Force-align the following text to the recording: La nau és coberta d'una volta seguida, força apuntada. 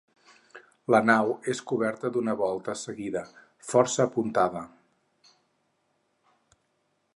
La 0.93 1.01
nau 1.09 1.33
és 1.53 1.61
coberta 1.71 2.11
d'una 2.15 2.35
volta 2.39 2.75
seguida, 2.85 3.23
força 3.73 4.09
apuntada. 4.09 4.67